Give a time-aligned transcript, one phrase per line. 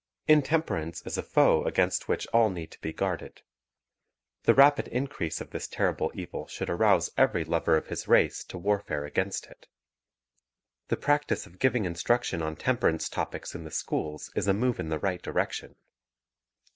[0.27, 3.43] Intemperance is a foe against which all need to be guarded.
[4.45, 8.57] The rapid increase of this terrible evil should arouse every lover of his race to
[8.57, 9.67] warfare against it.
[10.87, 14.89] The practise of giving instruction on temperance topics in the schools is a move in
[14.89, 15.75] the right direction.